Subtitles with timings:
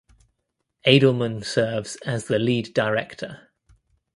[0.87, 3.49] Adelman serves as the Lead Director.